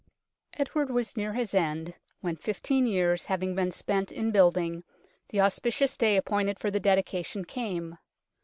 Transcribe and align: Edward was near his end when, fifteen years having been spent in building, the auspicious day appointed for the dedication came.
Edward 0.55 0.89
was 0.89 1.15
near 1.15 1.33
his 1.33 1.53
end 1.53 1.93
when, 2.21 2.35
fifteen 2.35 2.87
years 2.87 3.25
having 3.25 3.53
been 3.53 3.69
spent 3.69 4.11
in 4.11 4.31
building, 4.31 4.83
the 5.29 5.39
auspicious 5.39 5.95
day 5.95 6.17
appointed 6.17 6.57
for 6.57 6.71
the 6.71 6.79
dedication 6.79 7.45
came. 7.45 7.99